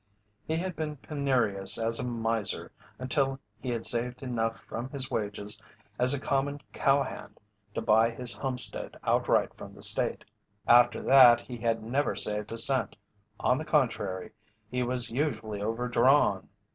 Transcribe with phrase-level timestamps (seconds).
[0.47, 5.61] He had been penurious as a miser until he had saved enough from his wages
[5.99, 7.39] as a common cowhand
[7.75, 10.25] to buy his homestead outright from the State.
[10.67, 12.95] After that he had never saved a cent,
[13.39, 14.31] on the contrary,
[14.71, 16.49] he was usually overdrawn.